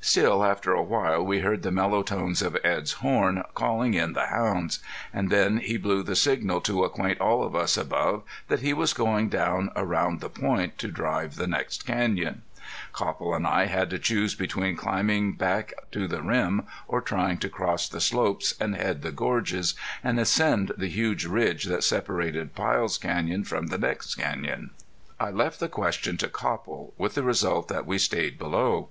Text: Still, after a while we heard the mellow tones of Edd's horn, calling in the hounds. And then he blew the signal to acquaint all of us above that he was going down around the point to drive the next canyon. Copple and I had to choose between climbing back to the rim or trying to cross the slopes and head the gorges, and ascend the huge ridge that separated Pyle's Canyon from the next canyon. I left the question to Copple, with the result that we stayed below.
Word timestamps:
Still, 0.00 0.42
after 0.42 0.72
a 0.72 0.82
while 0.82 1.22
we 1.22 1.40
heard 1.40 1.62
the 1.62 1.70
mellow 1.70 2.02
tones 2.02 2.40
of 2.40 2.56
Edd's 2.64 2.92
horn, 3.04 3.42
calling 3.52 3.92
in 3.92 4.14
the 4.14 4.28
hounds. 4.28 4.78
And 5.12 5.28
then 5.28 5.58
he 5.58 5.76
blew 5.76 6.02
the 6.02 6.16
signal 6.16 6.62
to 6.62 6.82
acquaint 6.84 7.20
all 7.20 7.44
of 7.44 7.54
us 7.54 7.76
above 7.76 8.22
that 8.48 8.60
he 8.60 8.72
was 8.72 8.94
going 8.94 9.28
down 9.28 9.68
around 9.76 10.20
the 10.20 10.30
point 10.30 10.78
to 10.78 10.88
drive 10.88 11.34
the 11.36 11.46
next 11.46 11.84
canyon. 11.84 12.40
Copple 12.94 13.34
and 13.34 13.46
I 13.46 13.66
had 13.66 13.90
to 13.90 13.98
choose 13.98 14.34
between 14.34 14.76
climbing 14.78 15.34
back 15.34 15.74
to 15.92 16.08
the 16.08 16.22
rim 16.22 16.62
or 16.88 17.02
trying 17.02 17.36
to 17.40 17.50
cross 17.50 17.86
the 17.86 18.00
slopes 18.00 18.54
and 18.58 18.74
head 18.76 19.02
the 19.02 19.12
gorges, 19.12 19.74
and 20.02 20.18
ascend 20.18 20.72
the 20.78 20.88
huge 20.88 21.26
ridge 21.26 21.64
that 21.64 21.84
separated 21.84 22.54
Pyle's 22.54 22.96
Canyon 22.96 23.44
from 23.44 23.66
the 23.66 23.76
next 23.76 24.14
canyon. 24.14 24.70
I 25.20 25.30
left 25.30 25.60
the 25.60 25.68
question 25.68 26.16
to 26.16 26.28
Copple, 26.28 26.94
with 26.96 27.12
the 27.14 27.22
result 27.22 27.68
that 27.68 27.84
we 27.84 27.98
stayed 27.98 28.38
below. 28.38 28.88